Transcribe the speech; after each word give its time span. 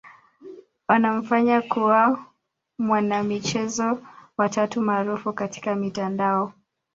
wanamfanya 0.87 1.61
kuwa 1.61 2.25
mwanamichezo 2.79 4.01
wa 4.37 4.49
tatu 4.49 4.81
maarufu 4.81 5.33
katika 5.33 5.75
mitandao 5.75 6.53